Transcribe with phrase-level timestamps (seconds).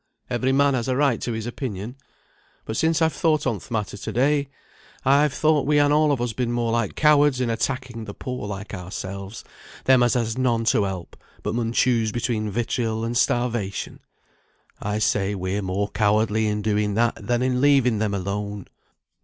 [0.31, 1.95] every man has a right to his opinion;
[2.65, 4.47] but since I've thought on th' matter to day,
[5.05, 8.47] I've thought we han all on us been more like cowards in attacking the poor
[8.47, 9.43] like ourselves;
[9.85, 13.99] them as has none to help, but mun choose between vitriol and starvation.
[14.81, 18.69] I say we're more cowardly in doing that than in leaving them alone.